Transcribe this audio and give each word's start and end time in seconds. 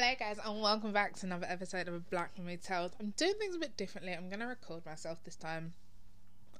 Hello, 0.00 0.14
guys, 0.16 0.38
and 0.46 0.62
welcome 0.62 0.92
back 0.92 1.16
to 1.16 1.26
another 1.26 1.48
episode 1.50 1.88
of 1.88 2.08
Black 2.08 2.30
Mermaid 2.38 2.62
Tales. 2.62 2.92
I'm 3.00 3.12
doing 3.16 3.34
things 3.36 3.56
a 3.56 3.58
bit 3.58 3.76
differently. 3.76 4.12
I'm 4.12 4.28
gonna 4.28 4.46
record 4.46 4.86
myself 4.86 5.24
this 5.24 5.34
time. 5.34 5.72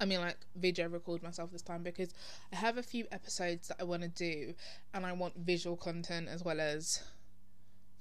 I 0.00 0.06
mean, 0.06 0.18
like 0.18 0.38
video 0.56 0.88
record 0.88 1.22
myself 1.22 1.52
this 1.52 1.62
time 1.62 1.84
because 1.84 2.12
I 2.52 2.56
have 2.56 2.78
a 2.78 2.82
few 2.82 3.06
episodes 3.12 3.68
that 3.68 3.76
I 3.78 3.84
want 3.84 4.02
to 4.02 4.08
do, 4.08 4.54
and 4.92 5.06
I 5.06 5.12
want 5.12 5.36
visual 5.36 5.76
content 5.76 6.26
as 6.28 6.42
well 6.42 6.58
as 6.58 7.00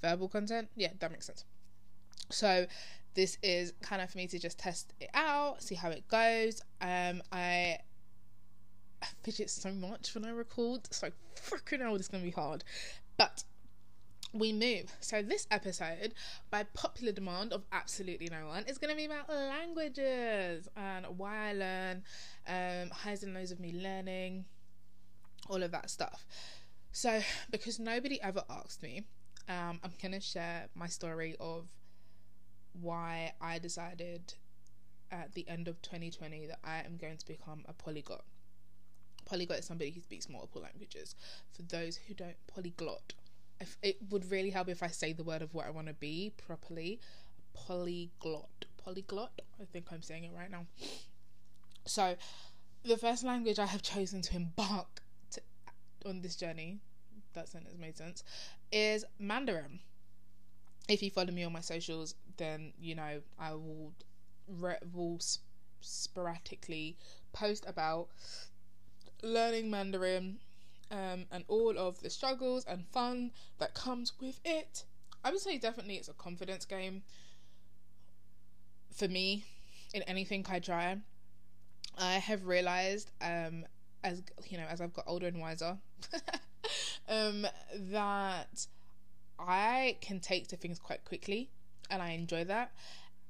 verbal 0.02 0.28
content. 0.28 0.70
Yeah, 0.76 0.94
that 0.98 1.12
makes 1.12 1.28
sense. 1.28 1.46
So, 2.32 2.66
this 3.14 3.38
is 3.44 3.74
kind 3.84 4.02
of 4.02 4.10
for 4.10 4.18
me 4.18 4.26
to 4.26 4.40
just 4.40 4.58
test 4.58 4.96
it 5.00 5.12
out, 5.14 5.62
see 5.62 5.76
how 5.76 5.92
it 5.92 6.08
goes. 6.08 6.64
Um, 6.82 7.22
I 7.32 7.78
fidget 9.22 9.52
so 9.52 9.72
much 9.72 10.16
when 10.16 10.26
I 10.26 10.32
record. 10.32 10.92
so 10.92 11.12
freaking 11.36 11.82
hell, 11.82 11.94
this 11.94 12.08
is 12.08 12.08
gonna 12.08 12.24
be 12.24 12.32
hard. 12.32 12.64
But 13.18 13.44
we 14.34 14.54
move. 14.54 14.94
So 15.00 15.22
this 15.22 15.48
episode, 15.52 16.14
by 16.50 16.64
popular 16.64 17.12
demand 17.12 17.54
of 17.54 17.64
absolutely 17.72 18.28
no 18.32 18.48
one, 18.48 18.64
is 18.68 18.78
going 18.78 18.92
to 18.92 18.98
be 18.98 19.06
about 19.06 19.30
languages 19.30 20.68
and 20.76 21.06
why 21.18 21.50
I 21.50 21.54
learn, 21.54 22.04
um, 22.48 22.90
highs 22.90 23.24
and 23.24 23.34
lows 23.34 23.52
of 23.52 23.60
me 23.60 23.74
learning, 23.74 24.46
all 25.50 25.64
of 25.64 25.72
that 25.72 25.90
stuff. 25.90 26.26
So 26.92 27.22
because 27.52 27.80
nobody 27.80 28.22
ever 28.22 28.44
asked 28.50 28.84
me, 28.84 29.04
um, 29.48 29.80
I'm 29.84 29.94
going 30.02 30.14
to 30.14 30.20
share 30.20 30.68
my 30.76 30.88
story 30.88 31.36
of 31.40 31.68
why 32.74 33.34
I 33.42 33.60
decided 33.60 34.34
at 35.12 35.34
the 35.34 35.48
end 35.48 35.68
of 35.68 35.82
2020 35.82 36.48
that 36.48 36.60
I 36.64 36.80
am 36.80 36.98
going 36.98 37.18
to 37.18 37.26
become 37.26 37.64
a 37.68 37.74
polyglot. 37.74 38.26
Polyglot 39.26 39.60
is 39.60 39.66
somebody 39.66 39.92
who 39.92 40.02
speaks 40.02 40.30
multiple 40.30 40.62
languages. 40.62 41.16
For 41.54 41.62
those 41.62 41.98
who 41.98 42.14
don't, 42.14 42.36
polyglot 42.48 43.14
if 43.60 43.78
it 43.82 43.98
would 44.10 44.30
really 44.32 44.50
help 44.50 44.70
if 44.70 44.84
I 44.84 44.88
say 44.88 45.14
the 45.14 45.24
word 45.24 45.42
of 45.42 45.54
what 45.54 45.66
I 45.66 45.70
want 45.72 45.88
to 45.88 45.94
be 45.94 46.34
properly. 46.38 47.00
Polyglot. 47.54 48.66
Polyglot. 48.78 49.42
I 49.60 49.66
think 49.66 49.88
I'm 49.92 50.02
saying 50.02 50.26
it 50.26 50.32
right 50.36 50.52
now. 50.52 50.66
So, 51.86 52.16
the 52.84 52.98
first 52.98 53.24
language 53.24 53.60
I 53.60 53.66
have 53.66 53.82
chosen 53.82 54.22
to 54.24 54.36
embark 54.36 55.02
to, 55.32 55.42
on 56.06 56.22
this 56.22 56.36
journey, 56.36 56.80
that 57.34 57.50
sentence 57.50 57.78
made 57.80 57.98
sense, 57.98 58.24
is 58.72 59.06
Mandarin. 59.20 59.80
If 60.90 61.02
you 61.04 61.12
follow 61.12 61.32
me 61.32 61.44
on 61.44 61.54
my 61.54 61.62
socials, 61.62 62.16
then 62.38 62.74
you 62.80 62.96
know 62.96 63.22
I 63.40 63.54
will 63.54 63.94
re- 64.48 64.80
will 64.94 65.20
sp- 65.20 65.44
sporadically 65.82 66.98
post 67.34 67.66
about 67.68 68.10
learning 69.22 69.70
Mandarin 69.70 70.40
um, 70.92 71.26
and 71.32 71.44
all 71.48 71.78
of 71.78 72.00
the 72.02 72.10
struggles 72.10 72.66
and 72.66 72.86
fun 72.88 73.32
that 73.60 73.74
comes 73.74 74.14
with 74.20 74.40
it. 74.46 74.84
I 75.24 75.32
would 75.32 75.40
say 75.40 75.58
definitely 75.58 75.96
it's 75.96 76.08
a 76.08 76.14
confidence 76.14 76.66
game 76.66 77.04
for 78.96 79.08
me 79.08 79.44
in 79.94 80.02
anything 80.04 80.46
I 80.50 80.60
try. 80.60 80.98
I 81.98 82.14
have 82.14 82.46
realized 82.46 83.12
um, 83.22 83.66
as 84.04 84.22
you 84.48 84.58
know 84.58 84.66
as 84.70 84.82
I've 84.82 84.94
got 84.94 85.06
older 85.08 85.28
and 85.28 85.40
wiser 85.40 85.78
um, 87.10 87.46
that 87.74 88.68
I 89.40 89.98
can 90.02 90.20
take 90.20 90.48
to 90.50 90.58
things 90.58 90.80
quite 90.80 91.04
quickly 91.06 91.50
and 91.90 92.02
I 92.02 92.12
enjoy 92.12 92.44
that. 92.46 92.72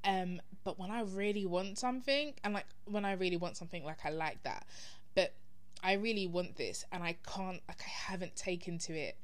Um, 0.03 0.41
but 0.63 0.79
when 0.79 0.91
I 0.91 1.01
really 1.01 1.45
want 1.45 1.77
something 1.77 2.33
and 2.43 2.53
like 2.53 2.65
when 2.85 3.05
I 3.05 3.13
really 3.13 3.37
want 3.37 3.57
something 3.57 3.83
like 3.83 4.05
I 4.05 4.09
like 4.09 4.43
that. 4.43 4.65
But 5.15 5.33
I 5.83 5.93
really 5.93 6.27
want 6.27 6.55
this 6.55 6.85
and 6.91 7.03
I 7.03 7.17
can't 7.25 7.61
like 7.67 7.81
I 7.81 8.11
haven't 8.11 8.35
taken 8.35 8.77
to 8.79 8.93
it 8.93 9.15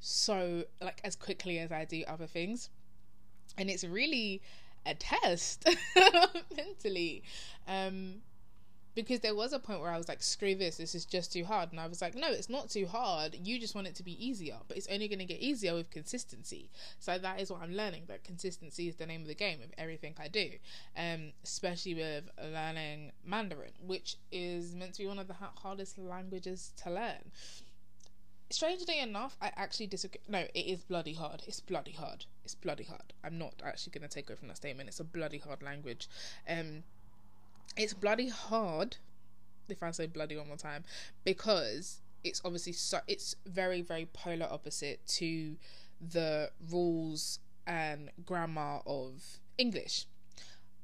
so 0.00 0.64
like 0.82 1.00
as 1.04 1.16
quickly 1.16 1.58
as 1.58 1.72
I 1.72 1.84
do 1.84 2.04
other 2.06 2.26
things. 2.26 2.70
And 3.56 3.70
it's 3.70 3.84
really 3.84 4.42
a 4.84 4.94
test 4.94 5.68
mentally. 6.56 7.22
Um 7.66 8.22
because 8.94 9.20
there 9.20 9.34
was 9.34 9.52
a 9.52 9.58
point 9.58 9.80
where 9.80 9.90
I 9.90 9.96
was 9.96 10.08
like, 10.08 10.22
screw 10.22 10.54
this, 10.54 10.76
this 10.76 10.94
is 10.94 11.04
just 11.04 11.32
too 11.32 11.44
hard. 11.44 11.70
And 11.72 11.80
I 11.80 11.86
was 11.86 12.00
like, 12.00 12.14
no, 12.14 12.28
it's 12.28 12.48
not 12.48 12.70
too 12.70 12.86
hard. 12.86 13.36
You 13.42 13.58
just 13.58 13.74
want 13.74 13.86
it 13.86 13.94
to 13.96 14.02
be 14.02 14.24
easier, 14.24 14.56
but 14.68 14.76
it's 14.76 14.88
only 14.88 15.08
going 15.08 15.18
to 15.18 15.24
get 15.24 15.40
easier 15.40 15.74
with 15.74 15.90
consistency. 15.90 16.70
So 17.00 17.18
that 17.18 17.40
is 17.40 17.50
what 17.50 17.62
I'm 17.62 17.74
learning 17.74 18.04
that 18.08 18.24
consistency 18.24 18.88
is 18.88 18.96
the 18.96 19.06
name 19.06 19.22
of 19.22 19.28
the 19.28 19.34
game 19.34 19.60
of 19.62 19.70
everything 19.76 20.14
I 20.18 20.28
do, 20.28 20.50
um, 20.96 21.32
especially 21.42 21.94
with 21.94 22.30
learning 22.40 23.12
Mandarin, 23.24 23.72
which 23.84 24.16
is 24.30 24.74
meant 24.74 24.94
to 24.94 25.02
be 25.02 25.08
one 25.08 25.18
of 25.18 25.28
the 25.28 25.36
hardest 25.56 25.98
languages 25.98 26.72
to 26.84 26.90
learn. 26.90 27.32
Strangely 28.50 29.00
enough, 29.00 29.36
I 29.40 29.50
actually 29.56 29.88
disagree. 29.88 30.20
No, 30.28 30.46
it 30.54 30.66
is 30.66 30.84
bloody 30.84 31.14
hard. 31.14 31.42
It's 31.46 31.60
bloody 31.60 31.92
hard. 31.92 32.26
It's 32.44 32.54
bloody 32.54 32.84
hard. 32.84 33.12
I'm 33.24 33.38
not 33.38 33.54
actually 33.64 33.98
going 33.98 34.08
to 34.08 34.14
take 34.14 34.28
away 34.28 34.36
from 34.36 34.48
that 34.48 34.58
statement. 34.58 34.88
It's 34.88 35.00
a 35.00 35.04
bloody 35.04 35.38
hard 35.38 35.62
language. 35.62 36.08
Um, 36.48 36.84
it's 37.76 37.94
bloody 37.94 38.28
hard 38.28 38.96
if 39.68 39.82
I 39.82 39.90
say 39.90 40.06
bloody 40.06 40.36
one 40.36 40.48
more 40.48 40.56
time 40.56 40.84
because 41.24 42.00
it's 42.22 42.40
obviously 42.44 42.72
so 42.72 43.00
it's 43.06 43.34
very 43.46 43.82
very 43.82 44.06
polar 44.06 44.46
opposite 44.50 45.06
to 45.06 45.56
the 46.00 46.50
rules 46.70 47.38
and 47.66 48.10
grammar 48.24 48.80
of 48.86 49.40
English. 49.58 50.06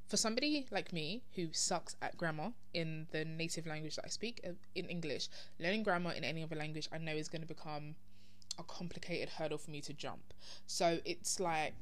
For 0.09 0.17
somebody 0.17 0.67
like 0.71 0.93
me 0.93 1.23
who 1.37 1.49
sucks 1.53 1.95
at 2.03 2.17
grammar 2.17 2.53
in 2.75 3.07
the 3.13 3.25
native 3.25 3.67
language 3.67 3.97
that 3.97 4.07
I 4.07 4.09
speak 4.09 4.41
uh, 4.45 4.53
in 4.75 4.87
English, 4.87 5.29
learning 5.61 5.85
grammar 5.85 6.13
in 6.13 6.25
any 6.25 6.43
other 6.43 6.57
language 6.57 6.89
I 6.93 6.99
know 6.99 7.13
is 7.13 7.29
going 7.29 7.43
to 7.43 7.47
become 7.49 7.95
a 8.59 8.65
complicated 8.65 9.29
hurdle 9.29 9.59
for 9.59 9.71
me 9.71 9.81
to 9.83 9.93
jump. 9.93 10.35
So 10.67 10.99
it's 11.05 11.39
like 11.39 11.75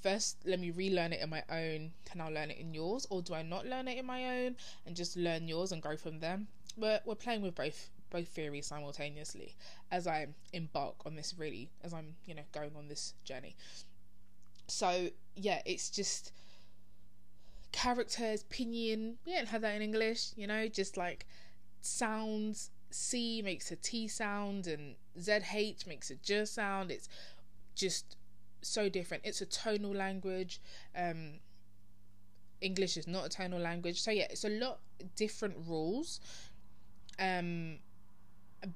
first 0.00 0.36
let 0.44 0.60
me 0.60 0.70
relearn 0.70 1.12
it 1.12 1.20
in 1.20 1.28
my 1.28 1.42
own 1.50 1.90
can 2.04 2.20
i 2.20 2.28
learn 2.28 2.50
it 2.50 2.58
in 2.58 2.72
yours 2.72 3.06
or 3.10 3.20
do 3.22 3.34
i 3.34 3.42
not 3.42 3.66
learn 3.66 3.88
it 3.88 3.98
in 3.98 4.06
my 4.06 4.24
own 4.44 4.56
and 4.86 4.94
just 4.96 5.16
learn 5.16 5.48
yours 5.48 5.72
and 5.72 5.82
go 5.82 5.96
from 5.96 6.20
there? 6.20 6.40
We're, 6.76 7.00
we're 7.04 7.16
playing 7.16 7.42
with 7.42 7.54
both 7.54 7.90
both 8.10 8.28
theories 8.28 8.66
simultaneously 8.66 9.54
as 9.90 10.06
i 10.06 10.28
embark 10.52 10.94
on 11.04 11.16
this 11.16 11.34
really 11.36 11.68
as 11.82 11.92
i'm 11.92 12.14
you 12.26 12.34
know 12.34 12.42
going 12.52 12.70
on 12.76 12.88
this 12.88 13.14
journey. 13.24 13.56
So 14.66 15.08
yeah 15.34 15.60
it's 15.66 15.90
just 15.90 16.32
characters 17.72 18.44
pinyin 18.50 19.14
we 19.26 19.32
don't 19.32 19.48
have 19.48 19.60
that 19.60 19.74
in 19.76 19.82
english 19.82 20.30
you 20.36 20.46
know 20.46 20.66
just 20.68 20.96
like 20.96 21.26
sounds 21.82 22.70
c 22.90 23.42
makes 23.42 23.70
a 23.70 23.76
t 23.76 24.08
sound 24.08 24.66
and 24.66 24.96
zh 25.20 25.86
makes 25.86 26.10
a 26.10 26.14
j 26.16 26.44
sound 26.44 26.90
it's 26.90 27.08
just 27.74 28.16
so 28.62 28.88
different. 28.88 29.24
It's 29.24 29.40
a 29.40 29.46
tonal 29.46 29.94
language. 29.94 30.60
Um, 30.96 31.40
English 32.60 32.96
is 32.96 33.06
not 33.06 33.26
a 33.26 33.28
tonal 33.28 33.60
language. 33.60 34.00
So 34.00 34.10
yeah, 34.10 34.26
it's 34.30 34.44
a 34.44 34.50
lot 34.50 34.80
different 35.16 35.56
rules. 35.66 36.20
Um, 37.18 37.78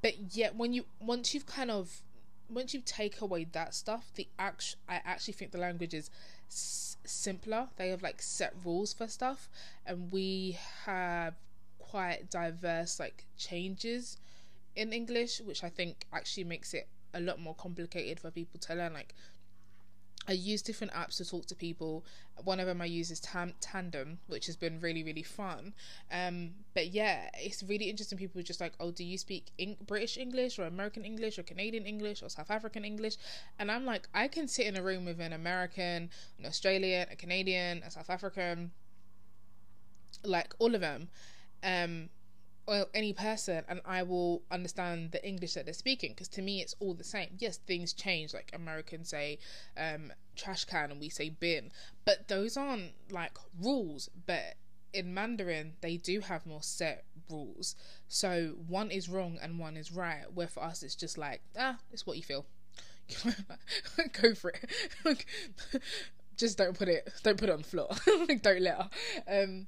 but 0.00 0.37
yet 0.37 0.56
when 0.56 0.72
you 0.72 0.84
once 1.00 1.34
you've 1.34 1.47
kind 1.47 1.71
of 1.71 2.03
once 2.48 2.75
you 2.75 2.82
take 2.84 3.21
away 3.21 3.47
that 3.53 3.75
stuff, 3.75 4.12
the 4.15 4.28
act 4.38 4.76
I 4.88 5.00
actually 5.04 5.34
think 5.34 5.53
the 5.53 5.59
language 5.59 5.94
is 5.94 6.10
simpler. 6.48 7.69
They 7.76 7.88
have 7.88 8.03
like 8.03 8.22
set 8.22 8.54
rules 8.65 8.92
for 8.92 9.09
stuff, 9.09 9.48
and 9.87 10.12
we 10.12 10.59
have 10.84 11.34
quite 11.78 12.31
diverse 12.31 13.00
like 13.00 13.26
changes 13.37 14.19
in 14.76 14.92
English, 14.92 15.41
which 15.41 15.65
I 15.65 15.69
think 15.69 16.06
actually 16.12 16.44
makes 16.44 16.75
it 16.75 16.88
a 17.15 17.21
lot 17.21 17.38
more 17.41 17.54
complicated 17.54 18.21
for 18.21 18.31
people 18.31 18.59
to 18.60 18.75
learn. 18.75 18.92
Like 18.92 19.15
I 20.28 20.33
use 20.33 20.62
different 20.62 20.93
apps 20.93 21.16
to 21.16 21.25
talk 21.25 21.47
to 21.47 21.56
people. 21.56 22.05
One 22.44 22.60
of 22.60 22.66
them 22.66 22.81
I 22.81 22.84
use 22.84 23.10
is 23.10 23.19
Tam- 23.21 23.55
Tandem, 23.60 24.19
which 24.28 24.47
has 24.47 24.56
been 24.56 24.81
really, 24.81 25.03
really 25.03 25.22
fun. 25.22 25.75
Um, 26.12 26.50
but 26.75 26.93
yeah, 26.93 27.28
it's 27.34 27.62
really 27.62 27.91
interesting. 27.91 28.19
People 28.19 28.41
are 28.41 28.44
just 28.44 28.60
like, 28.60 28.75
oh, 28.78 28.93
do 28.93 29.05
you 29.05 29.19
speak 29.19 29.50
in- 29.59 29.77
British 29.84 30.16
English 30.16 30.59
or 30.59 30.65
American 30.65 31.04
English 31.04 31.39
or 31.39 31.42
Canadian 31.42 31.86
English 31.86 32.22
or 32.22 32.28
South 32.28 32.51
African 32.51 32.84
English? 32.84 33.16
And 33.59 33.71
I'm 33.71 33.84
like, 33.84 34.09
I 34.15 34.28
can 34.28 34.47
sit 34.47 34.66
in 34.66 34.77
a 34.77 34.83
room 34.83 35.04
with 35.04 35.21
an 35.21 35.33
American, 35.33 36.10
an 36.39 36.47
Australian, 36.47 37.09
a 37.10 37.16
Canadian, 37.16 37.83
a 37.83 37.91
South 37.91 38.09
African, 38.09 38.71
like 40.25 40.54
all 40.60 40.75
of 40.75 40.80
them. 40.80 41.09
Um, 41.65 42.10
well, 42.66 42.88
any 42.94 43.12
person 43.12 43.64
and 43.68 43.80
I 43.84 44.03
will 44.03 44.42
understand 44.50 45.12
the 45.12 45.26
English 45.26 45.54
that 45.54 45.64
they're 45.64 45.74
speaking 45.74 46.12
because 46.12 46.28
to 46.28 46.42
me 46.42 46.60
it's 46.60 46.74
all 46.78 46.94
the 46.94 47.04
same. 47.04 47.30
Yes, 47.38 47.59
things 47.59 47.92
change. 47.92 48.32
Like 48.32 48.50
Americans 48.54 49.09
say 49.09 49.38
um, 49.76 50.12
trash 50.36 50.64
can 50.64 50.91
and 50.91 51.00
we 51.00 51.09
say 51.09 51.28
bin, 51.28 51.70
but 52.04 52.28
those 52.28 52.56
aren't 52.56 52.92
like 53.10 53.36
rules. 53.60 54.09
But 54.26 54.54
in 54.92 55.12
Mandarin, 55.12 55.74
they 55.80 55.97
do 55.97 56.20
have 56.20 56.47
more 56.47 56.62
set 56.62 57.04
rules. 57.28 57.74
So 58.09 58.54
one 58.68 58.91
is 58.91 59.08
wrong 59.08 59.38
and 59.42 59.58
one 59.58 59.76
is 59.76 59.91
right. 59.91 60.24
Where 60.32 60.48
for 60.48 60.62
us, 60.62 60.82
it's 60.82 60.94
just 60.94 61.18
like 61.18 61.42
ah, 61.58 61.78
it's 61.92 62.06
what 62.06 62.16
you 62.16 62.22
feel. 62.22 62.47
Go 64.22 64.34
for 64.34 64.50
it. 65.04 65.24
just 66.36 66.58
don't 66.58 66.78
put 66.78 66.88
it. 66.88 67.12
Don't 67.24 67.38
put 67.38 67.48
it 67.48 67.53
on 67.53 67.62
the 67.62 67.68
floor. 67.68 67.88
don't 68.41 68.60
let 68.62 68.76
her. 68.76 69.42
Um, 69.42 69.66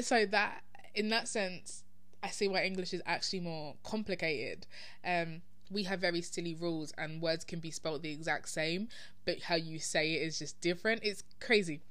so 0.00 0.26
that 0.26 0.62
in 0.94 1.08
that 1.08 1.28
sense 1.28 1.82
I 2.26 2.30
see 2.30 2.48
why 2.48 2.64
English 2.64 2.92
is 2.92 3.02
actually 3.06 3.38
more 3.38 3.76
complicated. 3.84 4.66
Um, 5.04 5.42
we 5.70 5.84
have 5.84 6.00
very 6.00 6.22
silly 6.22 6.56
rules 6.56 6.92
and 6.98 7.22
words 7.22 7.44
can 7.44 7.60
be 7.60 7.70
spelled 7.70 8.02
the 8.02 8.10
exact 8.10 8.48
same, 8.48 8.88
but 9.24 9.42
how 9.42 9.54
you 9.54 9.78
say 9.78 10.14
it 10.14 10.26
is 10.26 10.40
just 10.40 10.60
different. 10.60 11.04
It's 11.04 11.22
crazy. 11.40 11.82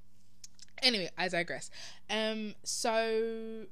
Anyway, 0.84 1.10
I 1.18 1.30
digress. 1.30 1.72
Um, 2.10 2.54
so 2.64 3.66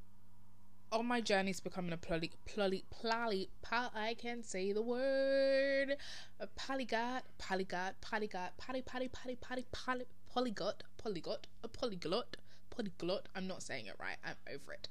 on 0.93 1.05
my 1.05 1.19
journey 1.19 1.53
to 1.53 1.61
becoming 1.61 1.91
a 1.91 1.97
poly, 1.97 2.31
poly, 2.45 2.85
poly, 2.89 3.49
poly, 3.61 3.89
I 3.93 4.13
can 4.13 4.41
say 4.41 4.71
the 4.71 4.81
word, 4.81 5.97
a 6.39 6.47
polyglot, 6.47 7.23
polyglot, 7.39 7.99
polyglot, 7.99 8.55
poly, 8.57 8.81
poly, 8.81 9.09
poly, 9.09 9.35
poly, 9.35 9.65
poly, 9.73 10.05
polyglot, 10.33 10.83
polyglot, 10.97 11.47
a 11.61 11.67
polyglot, 11.67 12.37
polyglot. 12.69 13.27
I'm 13.35 13.47
not 13.47 13.63
saying 13.63 13.87
it 13.87 13.95
right. 13.99 14.17
I'm 14.23 14.37
over 14.47 14.71
it. 14.71 14.87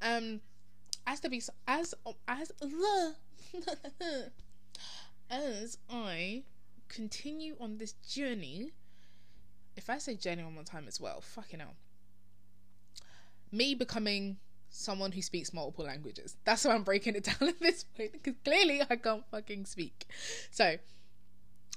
Um, 0.00 0.40
as 1.06 1.20
to 1.20 1.28
be 1.28 1.42
as 1.66 1.94
as 2.28 2.52
the 2.60 3.14
uh, 4.00 4.28
as 5.30 5.78
I 5.90 6.44
continue 6.88 7.56
on 7.60 7.78
this 7.78 7.92
journey. 8.08 8.72
If 9.76 9.88
I 9.88 9.98
say 9.98 10.14
journey 10.14 10.42
one 10.42 10.54
more 10.54 10.64
time 10.64 10.84
as 10.86 11.00
well, 11.00 11.20
fucking 11.20 11.60
hell. 11.60 11.74
Me 13.50 13.74
becoming 13.74 14.38
someone 14.68 15.12
who 15.12 15.22
speaks 15.22 15.52
multiple 15.52 15.84
languages. 15.84 16.36
That's 16.44 16.64
why 16.64 16.74
I'm 16.74 16.82
breaking 16.82 17.14
it 17.14 17.24
down 17.40 17.48
at 17.48 17.60
this 17.60 17.84
point 17.84 18.12
because 18.12 18.34
clearly 18.44 18.82
I 18.88 18.96
can't 18.96 19.24
fucking 19.30 19.66
speak. 19.66 20.06
So, 20.50 20.76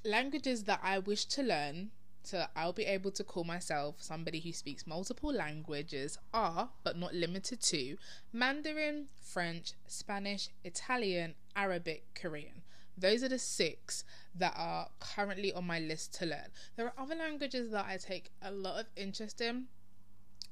languages 0.04 0.64
that 0.64 0.80
I 0.84 1.00
wish 1.00 1.26
to 1.26 1.44
learn 1.44 1.92
so 2.26 2.46
I'll 2.56 2.74
be 2.74 2.86
able 2.86 3.12
to 3.12 3.24
call 3.24 3.44
myself 3.44 3.98
somebody 4.00 4.40
who 4.40 4.52
speaks 4.52 4.88
multiple 4.88 5.32
languages 5.32 6.18
are, 6.34 6.70
but 6.84 6.98
not 6.98 7.14
limited 7.14 7.62
to, 7.62 7.98
Mandarin, 8.34 9.08
French, 9.22 9.74
Spanish, 9.88 10.50
Italian, 10.64 11.36
Arabic, 11.56 12.04
Korean. 12.16 12.64
Those 12.98 13.24
are 13.24 13.30
the 13.30 13.38
six 13.38 14.04
that 14.34 14.54
are 14.58 14.88
currently 15.00 15.54
on 15.54 15.68
my 15.68 15.80
list 15.80 16.16
to 16.16 16.26
learn. 16.26 16.48
There 16.76 16.88
are 16.88 16.94
other 16.98 17.16
languages 17.16 17.70
that 17.72 17.86
I 17.88 17.98
take 17.98 18.32
a 18.42 18.52
lot 18.52 18.80
of 18.80 18.86
interest 18.96 19.40
in 19.42 19.66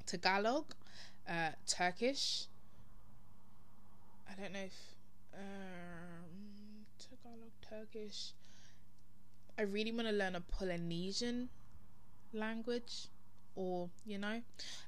Tagalog, 0.06 0.76
uh, 1.28 1.52
Turkish. 1.66 2.46
I 4.30 4.40
don't 4.40 4.54
know 4.54 4.60
if 4.60 4.96
um, 5.34 6.86
Tagalog, 7.00 7.52
Turkish. 7.68 8.34
I 9.58 9.64
really 9.64 9.92
want 9.92 10.08
to 10.08 10.14
learn 10.14 10.36
a 10.36 10.42
Polynesian 10.42 11.50
language, 12.33 13.07
or 13.56 13.89
you 14.06 14.18
know, 14.18 14.41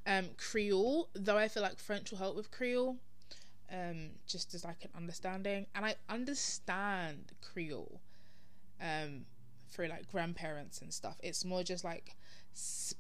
um, 0.08 0.30
Creole. 0.38 1.10
Though 1.14 1.38
I 1.38 1.48
feel 1.48 1.64
like 1.64 1.80
French 1.80 2.12
will 2.12 2.18
help 2.18 2.36
with 2.36 2.52
Creole, 2.52 2.98
um, 3.72 4.12
just 4.28 4.54
as 4.54 4.64
like 4.64 4.84
an 4.84 4.92
understanding, 4.96 5.68
and 5.76 5.86
I 5.86 5.96
understand 6.10 7.32
Creole, 7.42 8.00
um, 8.82 9.26
for 9.70 9.88
like 9.88 10.12
grandparents 10.12 10.82
and 10.82 10.94
stuff. 10.94 11.18
It's 11.24 11.46
more 11.46 11.64
just 11.64 11.84
like 11.84 12.16
sp- 12.54 12.98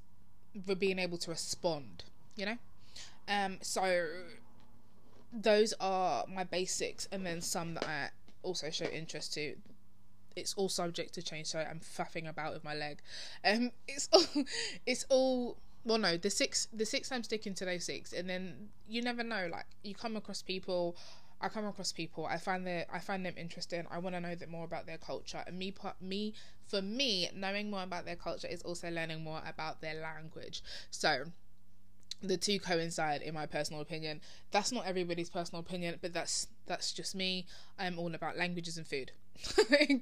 being 0.80 1.00
able 1.00 1.18
to 1.20 1.32
respond, 1.32 2.04
you 2.36 2.46
know. 2.46 2.58
Um, 3.28 3.58
so 3.62 4.08
those 5.34 5.74
are 5.80 6.26
my 6.28 6.44
basics, 6.44 7.08
and 7.12 7.26
then 7.26 7.42
some 7.42 7.74
that 7.76 7.86
I 7.86 8.10
also 8.44 8.70
show 8.70 8.86
interest 8.86 9.34
to. 9.36 9.56
It's 10.36 10.54
all 10.56 10.70
subject 10.70 11.14
to 11.16 11.22
change, 11.22 11.48
so 11.48 11.60
I'm 11.60 11.80
faffing 11.80 12.30
about 12.30 12.54
with 12.54 12.64
my 12.64 12.74
leg. 12.74 13.00
Um, 13.44 13.72
it's 13.88 14.10
all, 14.12 14.24
it's 14.86 15.06
all. 15.10 15.58
Well, 15.84 16.00
no, 16.00 16.18
the 16.18 16.32
six, 16.32 16.68
the 16.74 16.86
six 16.86 17.12
I'm 17.12 17.24
sticking 17.24 17.54
to 17.56 17.66
those 17.66 17.86
six, 17.86 18.12
and 18.12 18.30
then 18.30 18.70
you 18.88 19.02
never 19.02 19.24
know. 19.24 19.48
Like 19.52 19.66
you 19.84 19.94
come 19.94 20.16
across 20.16 20.42
people, 20.42 20.96
I 21.42 21.50
come 21.50 21.66
across 21.66 21.92
people. 21.92 22.26
I 22.26 22.38
find 22.38 22.66
their, 22.66 22.86
I 22.92 23.00
find 23.00 23.26
them 23.26 23.36
interesting. 23.38 23.86
I 23.92 24.00
want 24.00 24.16
to 24.16 24.22
know 24.22 24.36
that 24.36 24.50
more 24.50 24.66
about 24.66 24.88
their 24.88 24.98
culture, 24.98 25.44
and 25.46 25.58
me, 25.58 25.74
me, 26.02 26.34
for 26.68 26.82
me, 26.82 27.30
knowing 27.36 27.70
more 27.70 27.84
about 27.84 28.06
their 28.06 28.16
culture 28.16 28.48
is 28.48 28.62
also 28.64 28.90
learning 28.90 29.24
more 29.24 29.42
about 29.46 29.82
their 29.82 29.96
language. 30.02 30.64
So 30.90 31.26
the 32.22 32.38
two 32.38 32.60
coincide 32.60 33.22
in 33.22 33.34
my 33.34 33.46
personal 33.46 33.82
opinion. 33.82 34.22
That's 34.52 34.72
not 34.72 34.86
everybody's 34.86 35.30
personal 35.30 35.62
opinion 35.62 35.98
but 36.02 36.14
that's 36.14 36.48
that's 36.66 36.92
just 36.92 37.16
me. 37.16 37.46
I'm 37.78 38.00
all 38.00 38.14
about 38.16 38.38
languages 38.38 38.78
and 38.78 38.88
food. 38.88 39.12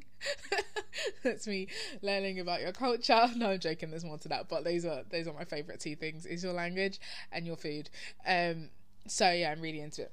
That's 1.24 1.48
me 1.48 1.68
learning 2.04 2.40
about 2.40 2.62
your 2.62 2.72
culture. 2.72 3.28
No 3.36 3.50
i'm 3.50 3.60
joking 3.60 3.90
there's 3.90 4.06
more 4.06 4.20
to 4.20 4.28
that 4.30 4.48
but 4.48 4.64
those 4.64 4.86
are 4.86 5.02
those 5.10 5.28
are 5.28 5.34
my 5.34 5.44
favorite 5.44 5.80
two 5.80 5.96
things 5.96 6.28
is 6.28 6.44
your 6.44 6.54
language 6.54 7.00
and 7.32 7.46
your 7.46 7.56
food. 7.56 7.90
Um 8.28 8.70
so 9.08 9.32
yeah 9.32 9.52
i'm 9.52 9.62
really 9.62 9.82
into 9.82 10.04
it. 10.04 10.12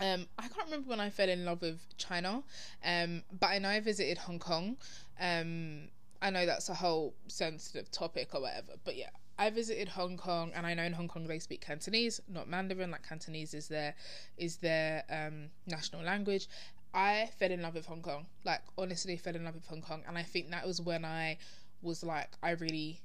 Um, 0.00 0.26
I 0.38 0.42
can't 0.42 0.66
remember 0.66 0.90
when 0.90 1.00
I 1.00 1.10
fell 1.10 1.28
in 1.28 1.44
love 1.44 1.60
with 1.60 1.80
China, 1.96 2.42
um, 2.84 3.22
but 3.38 3.48
I 3.48 3.58
know 3.58 3.68
I 3.68 3.80
visited 3.80 4.18
Hong 4.18 4.38
Kong. 4.38 4.76
Um, 5.20 5.88
I 6.22 6.30
know 6.30 6.46
that's 6.46 6.68
a 6.68 6.74
whole 6.74 7.14
sensitive 7.26 7.90
topic 7.90 8.28
or 8.32 8.42
whatever, 8.42 8.74
but 8.84 8.96
yeah, 8.96 9.10
I 9.38 9.50
visited 9.50 9.88
Hong 9.90 10.16
Kong, 10.16 10.50
and 10.54 10.66
I 10.66 10.74
know 10.74 10.82
in 10.82 10.92
Hong 10.92 11.06
Kong 11.06 11.26
they 11.26 11.38
speak 11.38 11.60
Cantonese, 11.60 12.20
not 12.28 12.48
Mandarin. 12.48 12.90
Like 12.90 13.06
Cantonese 13.08 13.54
is 13.54 13.68
their 13.68 13.94
is 14.36 14.56
their 14.56 15.04
um, 15.10 15.50
national 15.66 16.02
language. 16.02 16.48
I 16.92 17.30
fell 17.38 17.52
in 17.52 17.62
love 17.62 17.74
with 17.74 17.86
Hong 17.86 18.02
Kong. 18.02 18.26
Like 18.44 18.62
honestly, 18.76 19.16
fell 19.16 19.36
in 19.36 19.44
love 19.44 19.54
with 19.54 19.66
Hong 19.66 19.82
Kong, 19.82 20.02
and 20.08 20.18
I 20.18 20.24
think 20.24 20.50
that 20.50 20.66
was 20.66 20.80
when 20.80 21.04
I 21.04 21.38
was 21.82 22.02
like, 22.02 22.30
I 22.42 22.50
really 22.50 23.00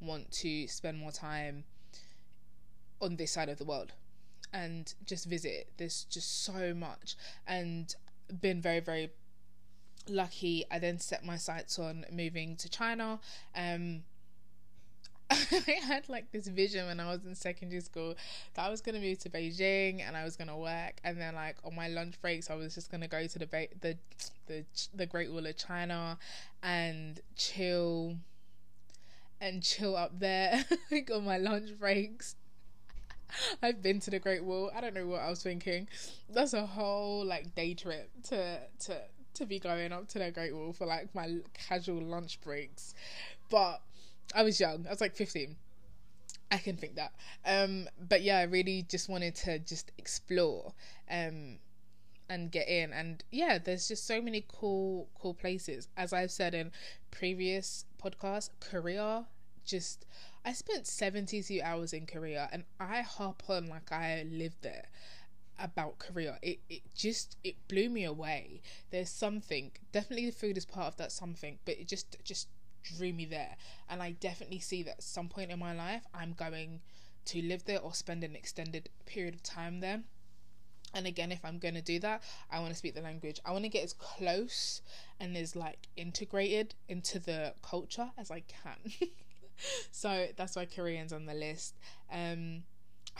want 0.00 0.30
to 0.30 0.68
spend 0.68 0.98
more 0.98 1.10
time 1.10 1.64
on 3.00 3.16
this 3.16 3.32
side 3.32 3.48
of 3.48 3.58
the 3.58 3.64
world 3.64 3.92
and 4.52 4.92
just 5.06 5.24
visit. 5.24 5.70
There's 5.78 6.04
just 6.04 6.44
so 6.44 6.74
much, 6.74 7.16
and 7.46 7.94
been 8.42 8.60
very 8.60 8.80
very 8.80 9.10
lucky. 10.06 10.66
I 10.70 10.78
then 10.78 10.98
set 10.98 11.24
my 11.24 11.36
sights 11.36 11.78
on 11.78 12.04
moving 12.12 12.56
to 12.56 12.68
China. 12.68 13.20
Um, 13.56 14.02
I 15.30 15.78
had 15.86 16.08
like 16.08 16.30
this 16.32 16.48
vision 16.48 16.86
when 16.86 17.00
I 17.00 17.10
was 17.10 17.24
in 17.26 17.34
secondary 17.34 17.82
school 17.82 18.14
that 18.54 18.64
I 18.66 18.70
was 18.70 18.80
gonna 18.80 19.00
move 19.00 19.18
to 19.20 19.30
Beijing 19.30 20.00
and 20.06 20.16
I 20.16 20.24
was 20.24 20.36
gonna 20.36 20.56
work, 20.56 21.00
and 21.04 21.20
then 21.20 21.34
like 21.34 21.56
on 21.64 21.74
my 21.74 21.88
lunch 21.88 22.20
breaks 22.22 22.50
I 22.50 22.54
was 22.54 22.74
just 22.74 22.90
gonna 22.90 23.08
go 23.08 23.26
to 23.26 23.38
the 23.38 23.46
ba- 23.46 23.68
the 23.80 23.96
the 24.46 24.64
the 24.94 25.06
Great 25.06 25.30
Wall 25.30 25.44
of 25.46 25.56
China 25.56 26.18
and 26.62 27.20
chill 27.36 28.16
and 29.40 29.62
chill 29.62 29.96
up 29.96 30.18
there 30.18 30.64
like 30.90 31.10
on 31.10 31.24
my 31.24 31.38
lunch 31.38 31.78
breaks. 31.78 32.36
I've 33.62 33.82
been 33.82 34.00
to 34.00 34.10
the 34.10 34.18
Great 34.18 34.44
Wall. 34.44 34.70
I 34.74 34.80
don't 34.80 34.94
know 34.94 35.06
what 35.06 35.20
I 35.20 35.30
was 35.30 35.42
thinking. 35.42 35.88
That's 36.28 36.54
a 36.54 36.66
whole 36.66 37.24
like 37.24 37.54
day 37.54 37.74
trip 37.74 38.10
to 38.24 38.58
to 38.80 39.02
to 39.34 39.46
be 39.46 39.58
going 39.58 39.92
up 39.92 40.08
to 40.08 40.18
the 40.18 40.30
Great 40.30 40.54
Wall 40.54 40.72
for 40.72 40.86
like 40.86 41.14
my 41.14 41.38
casual 41.54 42.02
lunch 42.02 42.40
breaks, 42.40 42.94
but 43.50 43.80
I 44.34 44.42
was 44.42 44.60
young. 44.60 44.86
I 44.86 44.90
was 44.90 45.00
like 45.00 45.16
15. 45.16 45.56
I 46.50 46.58
can 46.58 46.76
think 46.76 46.96
that. 46.96 47.12
Um, 47.44 47.88
but 48.08 48.22
yeah, 48.22 48.38
I 48.38 48.42
really 48.42 48.82
just 48.82 49.08
wanted 49.08 49.34
to 49.36 49.58
just 49.58 49.92
explore 49.98 50.72
um, 51.10 51.58
and 52.28 52.50
get 52.50 52.68
in. 52.68 52.92
And 52.92 53.22
yeah, 53.30 53.58
there's 53.58 53.88
just 53.88 54.06
so 54.06 54.20
many 54.20 54.44
cool, 54.48 55.08
cool 55.20 55.34
places. 55.34 55.88
As 55.96 56.12
I've 56.12 56.30
said 56.30 56.54
in 56.54 56.72
previous 57.10 57.84
podcasts, 58.02 58.50
Korea 58.60 59.26
just. 59.64 60.06
I 60.44 60.52
spent 60.52 60.86
72 60.86 61.60
hours 61.62 61.92
in 61.92 62.06
Korea 62.06 62.48
and 62.52 62.64
I 62.80 63.02
hop 63.02 63.42
on 63.50 63.66
like 63.66 63.92
I 63.92 64.24
lived 64.30 64.62
there 64.62 64.86
about 65.58 65.98
Korea. 65.98 66.38
It 66.42 66.60
it 66.70 66.82
just 66.94 67.36
it 67.44 67.56
blew 67.68 67.90
me 67.90 68.04
away. 68.04 68.62
There's 68.90 69.10
something. 69.10 69.72
Definitely 69.92 70.26
the 70.26 70.32
food 70.32 70.56
is 70.56 70.64
part 70.64 70.86
of 70.86 70.96
that 70.96 71.12
something, 71.12 71.58
but 71.64 71.78
it 71.78 71.88
just 71.88 72.16
just 72.24 72.48
drew 72.82 73.12
me 73.12 73.24
there. 73.24 73.56
And 73.88 74.02
I 74.02 74.12
definitely 74.12 74.60
see 74.60 74.82
that 74.84 74.98
at 74.98 75.02
some 75.02 75.28
point 75.28 75.50
in 75.50 75.58
my 75.58 75.74
life, 75.74 76.02
I'm 76.14 76.32
going 76.32 76.80
to 77.26 77.42
live 77.42 77.64
there 77.64 77.80
or 77.80 77.94
spend 77.94 78.24
an 78.24 78.34
extended 78.34 78.88
period 79.06 79.34
of 79.34 79.42
time 79.42 79.80
there. 79.80 80.02
And 80.94 81.06
again, 81.06 81.30
if 81.30 81.44
I'm 81.44 81.58
going 81.58 81.74
to 81.74 81.82
do 81.82 81.98
that, 82.00 82.22
I 82.50 82.60
want 82.60 82.70
to 82.70 82.78
speak 82.78 82.94
the 82.94 83.02
language. 83.02 83.40
I 83.44 83.52
want 83.52 83.64
to 83.64 83.68
get 83.68 83.84
as 83.84 83.92
close 83.92 84.80
and 85.20 85.36
as 85.36 85.54
like 85.54 85.86
integrated 85.96 86.74
into 86.88 87.18
the 87.18 87.52
culture 87.62 88.10
as 88.16 88.30
I 88.30 88.40
can. 88.40 88.92
so 89.90 90.28
that's 90.36 90.56
why 90.56 90.64
Korean's 90.64 91.12
on 91.12 91.26
the 91.26 91.34
list. 91.34 91.76
Um, 92.10 92.62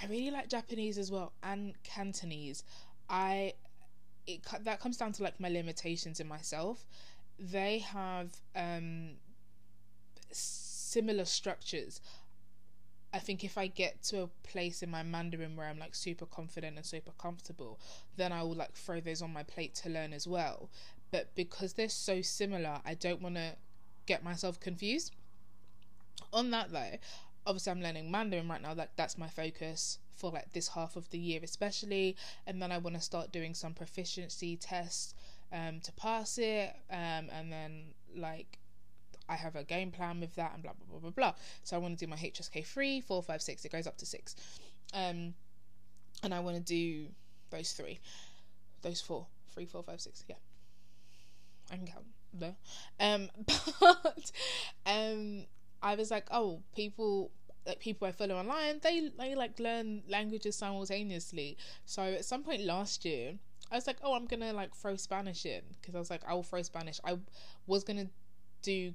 I 0.01 0.07
really 0.07 0.31
like 0.31 0.49
Japanese 0.49 0.97
as 0.97 1.11
well 1.11 1.33
and 1.43 1.75
Cantonese. 1.83 2.65
I 3.09 3.55
it 4.27 4.43
that 4.63 4.81
comes 4.81 4.97
down 4.97 5.13
to 5.13 5.23
like 5.23 5.41
my 5.41 5.49
limitations 5.49 6.21
in 6.21 6.29
myself. 6.29 6.87
They 7.39 7.79
have 7.81 8.31
um 8.55 9.13
similar 10.33 11.25
structures. 11.25 12.01
I 13.13 13.19
think 13.19 13.43
if 13.43 13.57
I 13.57 13.69
get 13.69 14.03
to 14.05 14.23
a 14.23 14.29
place 14.43 14.83
in 14.83 14.91
my 14.91 15.03
Mandarin 15.03 15.57
where 15.57 15.67
I'm 15.67 15.79
like 15.79 15.95
super 15.95 16.27
confident 16.27 16.77
and 16.77 16.85
super 16.85 17.13
comfortable, 17.19 17.79
then 18.17 18.33
I 18.33 18.43
will 18.43 18.55
like 18.55 18.75
throw 18.75 19.01
those 19.01 19.23
on 19.23 19.33
my 19.33 19.43
plate 19.43 19.75
to 19.77 19.89
learn 19.89 20.13
as 20.13 20.27
well. 20.27 20.69
But 21.11 21.35
because 21.35 21.73
they're 21.73 21.89
so 21.89 22.21
similar, 22.21 22.81
I 22.85 22.95
don't 22.95 23.23
want 23.23 23.37
to 23.37 23.57
get 24.07 24.23
myself 24.23 24.61
confused. 24.61 25.15
On 26.33 26.51
that 26.51 26.71
though, 26.71 26.99
obviously 27.47 27.71
I'm 27.73 27.81
learning 27.81 28.11
Mandarin 28.11 28.49
right 28.49 28.61
now. 28.61 28.75
Like 28.75 28.95
that's 28.97 29.17
my 29.17 29.29
focus 29.29 29.99
for 30.15 30.31
like 30.31 30.53
this 30.53 30.69
half 30.69 30.97
of 30.97 31.09
the 31.11 31.19
year, 31.19 31.41
especially. 31.43 32.17
And 32.47 32.61
then 32.61 32.73
I 32.73 32.79
want 32.79 32.97
to 32.97 33.03
start 33.03 33.33
doing 33.33 33.55
some 33.55 33.73
proficiency 33.73 34.57
tests 34.57 35.15
um, 35.53 35.81
to 35.81 35.93
pass 35.93 36.37
it, 36.37 36.75
um, 36.91 37.31
and 37.33 37.51
then 37.51 37.95
like 38.15 38.59
I 39.29 39.37
have 39.37 39.57
a 39.57 39.65
game 39.65 39.91
plan 39.91 40.21
with 40.21 40.35
that 40.37 40.55
and 40.55 40.63
blah 40.63 40.73
blah 40.73 40.87
blah 40.91 41.01
blah 41.01 41.11
blah. 41.11 41.35
So 41.65 41.77
I 41.77 41.79
want 41.79 41.99
to 41.99 42.05
do 42.05 42.11
my 42.11 42.17
HSK 42.17 42.65
three, 42.65 43.01
four, 43.01 43.23
five, 43.23 43.43
six. 43.43 43.65
It 43.65 43.73
goes 43.73 43.87
up 43.87 43.97
to 43.99 44.07
six, 44.07 44.35
um, 44.95 45.35
and 46.23 46.35
I 46.35 46.41
want 46.41 46.57
to 46.57 46.63
do 46.63 47.07
those 47.51 47.73
three, 47.73 48.01
those 48.83 49.01
four, 49.01 49.27
three, 49.55 49.67
four, 49.67 49.83
five, 49.83 50.01
six. 50.01 50.25
Yeah, 50.29 50.37
I 51.71 51.77
can 51.77 51.87
count. 51.87 52.07
No, 52.39 52.55
um, 53.01 53.31
but 53.81 54.33
um, 54.87 55.45
I 55.83 55.95
was 55.95 56.11
like, 56.11 56.27
oh, 56.31 56.61
people 56.75 57.31
like 57.67 57.81
people 57.81 58.09
I 58.09 58.13
follow 58.13 58.37
online, 58.37 58.81
they 58.83 59.11
they 59.19 59.35
like 59.35 59.59
learn 59.61 60.03
languages 60.09 60.57
simultaneously. 60.57 61.57
So 61.85 62.03
at 62.03 62.25
some 62.25 62.43
point 62.43 62.63
last 62.63 63.05
year, 63.05 63.35
I 63.71 63.77
was 63.77 63.87
like, 63.87 63.99
oh, 64.03 64.15
I'm 64.15 64.27
gonna 64.27 64.53
like 64.53 64.75
throw 64.75 64.97
Spanish 64.97 65.45
in 65.45 65.63
because 65.81 65.95
I 65.95 65.99
was 65.99 66.11
like, 66.11 66.23
I 66.27 66.35
will 66.35 66.43
throw 66.43 66.63
Spanish. 66.63 66.99
I 67.05 67.19
was 67.67 67.85
gonna 67.85 68.09
do 68.63 68.95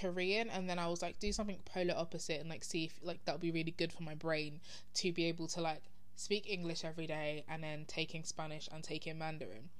Korean 0.00 0.48
and 0.50 0.68
then 0.68 0.78
I 0.78 0.88
was 0.88 1.02
like 1.02 1.18
do 1.18 1.32
something 1.32 1.58
polar 1.64 1.94
opposite 1.96 2.40
and 2.40 2.48
like 2.48 2.64
see 2.64 2.84
if 2.84 2.94
like 3.02 3.24
that 3.24 3.32
would 3.32 3.40
be 3.40 3.50
really 3.50 3.74
good 3.76 3.92
for 3.92 4.02
my 4.02 4.14
brain 4.14 4.60
to 4.94 5.12
be 5.12 5.24
able 5.26 5.48
to 5.48 5.60
like 5.60 5.82
speak 6.16 6.48
English 6.48 6.84
every 6.84 7.06
day 7.06 7.44
and 7.48 7.62
then 7.62 7.84
taking 7.86 8.24
Spanish 8.24 8.68
and 8.72 8.82
taking 8.82 9.18
Mandarin. 9.18 9.70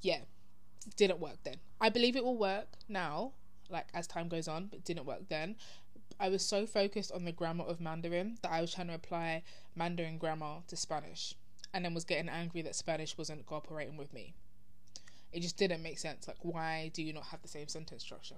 Yeah, 0.00 0.20
didn't 0.96 1.20
work 1.20 1.38
then. 1.44 1.56
I 1.80 1.88
believe 1.88 2.16
it 2.16 2.24
will 2.24 2.36
work 2.36 2.68
now, 2.88 3.32
like 3.70 3.86
as 3.94 4.06
time 4.06 4.28
goes 4.28 4.48
on, 4.48 4.66
but 4.66 4.84
didn't 4.84 5.06
work 5.06 5.28
then. 5.28 5.56
I 6.20 6.28
was 6.28 6.44
so 6.44 6.66
focused 6.66 7.10
on 7.12 7.24
the 7.24 7.32
grammar 7.32 7.64
of 7.64 7.80
Mandarin 7.80 8.38
that 8.42 8.52
I 8.52 8.60
was 8.60 8.74
trying 8.74 8.88
to 8.88 8.94
apply 8.94 9.42
Mandarin 9.74 10.18
grammar 10.18 10.58
to 10.68 10.76
Spanish 10.76 11.34
and 11.72 11.84
then 11.84 11.94
was 11.94 12.04
getting 12.04 12.28
angry 12.28 12.62
that 12.62 12.76
Spanish 12.76 13.16
wasn't 13.16 13.46
cooperating 13.46 13.96
with 13.96 14.12
me. 14.12 14.34
It 15.32 15.40
just 15.40 15.56
didn't 15.56 15.82
make 15.82 15.98
sense. 15.98 16.28
Like, 16.28 16.36
why 16.42 16.90
do 16.92 17.02
you 17.02 17.12
not 17.12 17.24
have 17.24 17.40
the 17.40 17.48
same 17.48 17.66
sentence 17.68 18.02
structure? 18.02 18.36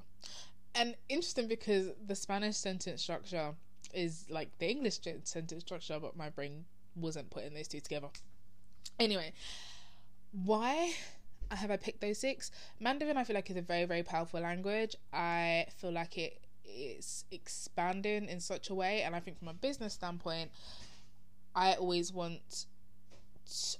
And 0.74 0.96
interesting 1.08 1.46
because 1.46 1.90
the 2.04 2.16
Spanish 2.16 2.56
sentence 2.56 3.02
structure 3.02 3.54
is 3.92 4.26
like 4.28 4.50
the 4.58 4.68
English 4.68 5.00
sentence 5.22 5.62
structure, 5.64 5.98
but 6.00 6.16
my 6.16 6.30
brain 6.30 6.64
wasn't 6.96 7.30
putting 7.30 7.54
those 7.54 7.68
two 7.68 7.80
together. 7.80 8.08
Anyway, 8.98 9.32
why 10.32 10.92
have 11.50 11.70
I 11.70 11.76
picked 11.76 12.00
those 12.00 12.18
six? 12.18 12.50
Mandarin, 12.80 13.16
I 13.16 13.24
feel 13.24 13.34
like 13.34 13.50
is 13.50 13.56
a 13.56 13.62
very, 13.62 13.84
very 13.84 14.02
powerful 14.02 14.40
language. 14.40 14.96
I 15.12 15.66
feel 15.78 15.92
like 15.92 16.18
it 16.18 16.40
is 16.64 17.24
expanding 17.30 18.28
in 18.28 18.40
such 18.40 18.70
a 18.70 18.74
way, 18.74 19.02
and 19.02 19.14
I 19.14 19.20
think 19.20 19.38
from 19.38 19.48
a 19.48 19.54
business 19.54 19.94
standpoint, 19.94 20.50
I 21.54 21.74
always 21.74 22.12
want. 22.12 22.66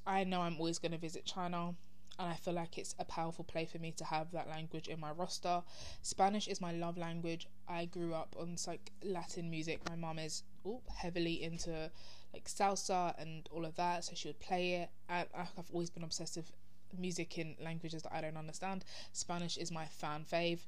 I 0.06 0.24
know 0.24 0.42
I'm 0.42 0.58
always 0.58 0.78
going 0.78 0.92
to 0.92 0.98
visit 0.98 1.24
China 1.24 1.74
and 2.18 2.28
I 2.28 2.34
feel 2.34 2.54
like 2.54 2.78
it's 2.78 2.94
a 2.98 3.04
powerful 3.04 3.44
play 3.44 3.66
for 3.66 3.78
me 3.78 3.92
to 3.92 4.04
have 4.04 4.30
that 4.32 4.48
language 4.48 4.88
in 4.88 5.00
my 5.00 5.10
roster. 5.10 5.62
Spanish 6.02 6.46
is 6.46 6.60
my 6.60 6.72
love 6.72 6.96
language. 6.96 7.48
I 7.68 7.86
grew 7.86 8.14
up 8.14 8.36
on 8.38 8.56
like 8.66 8.92
Latin 9.02 9.50
music. 9.50 9.80
My 9.88 9.96
mom 9.96 10.18
is 10.18 10.42
ooh, 10.66 10.80
heavily 10.94 11.42
into 11.42 11.90
like 12.32 12.44
salsa 12.44 13.20
and 13.20 13.48
all 13.52 13.64
of 13.64 13.74
that, 13.76 14.04
so 14.04 14.12
she 14.14 14.28
would 14.28 14.40
play 14.40 14.74
it. 14.74 14.90
I, 15.08 15.26
I've 15.36 15.70
always 15.72 15.90
been 15.90 16.04
obsessed 16.04 16.36
with 16.36 16.52
music 16.96 17.38
in 17.38 17.56
languages 17.62 18.02
that 18.02 18.14
I 18.14 18.20
don't 18.20 18.36
understand. 18.36 18.84
Spanish 19.12 19.56
is 19.56 19.72
my 19.72 19.86
fan 19.86 20.24
fave. 20.30 20.60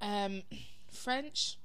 Um, 0.00 0.42
French, 0.90 1.58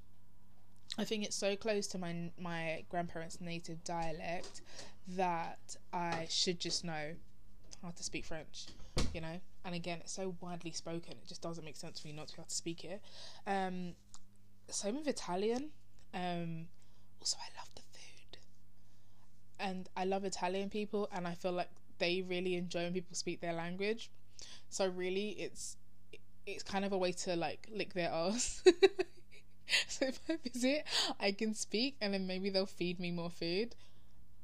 I 0.97 1.05
think 1.05 1.23
it's 1.23 1.35
so 1.35 1.55
close 1.55 1.87
to 1.87 1.97
my 1.97 2.31
my 2.37 2.83
grandparents' 2.89 3.39
native 3.39 3.83
dialect 3.85 4.61
that 5.07 5.77
I 5.93 6.27
should 6.29 6.59
just 6.59 6.83
know 6.83 7.13
how 7.81 7.91
to 7.91 8.03
speak 8.03 8.25
French 8.25 8.65
you 9.13 9.21
know. 9.21 9.39
And 9.63 9.73
again, 9.75 9.99
it's 10.01 10.13
so 10.13 10.35
widely 10.41 10.71
spoken; 10.71 11.13
it 11.13 11.27
just 11.27 11.41
doesn't 11.41 11.63
make 11.65 11.77
sense 11.77 11.99
for 11.99 12.07
you 12.07 12.13
not 12.13 12.27
to 12.29 12.35
be 12.35 12.41
able 12.41 12.49
to 12.49 12.55
speak 12.55 12.83
it. 12.83 13.01
Um, 13.47 13.93
same 14.69 14.95
with 14.97 15.07
Italian. 15.07 15.71
Um, 16.13 16.67
also, 17.19 17.37
I 17.39 17.49
love 17.59 17.69
the 17.75 17.81
food, 17.81 18.37
and 19.59 19.89
I 19.95 20.05
love 20.05 20.23
Italian 20.25 20.69
people, 20.69 21.09
and 21.11 21.27
I 21.27 21.33
feel 21.33 21.51
like 21.51 21.69
they 21.97 22.21
really 22.21 22.55
enjoy 22.55 22.83
when 22.83 22.93
people 22.93 23.15
speak 23.15 23.41
their 23.41 23.53
language. 23.53 24.09
So 24.69 24.87
really, 24.87 25.29
it's 25.29 25.77
it's 26.45 26.63
kind 26.63 26.85
of 26.85 26.91
a 26.93 26.97
way 26.97 27.11
to 27.11 27.35
like 27.35 27.67
lick 27.73 27.93
their 27.93 28.09
ass. 28.09 28.63
so 29.87 30.05
if 30.07 30.19
I 30.29 30.37
visit, 30.47 30.85
I 31.19 31.31
can 31.31 31.53
speak, 31.53 31.95
and 32.01 32.13
then 32.13 32.27
maybe 32.27 32.49
they'll 32.49 32.65
feed 32.65 32.99
me 32.99 33.11
more 33.11 33.29
food. 33.29 33.75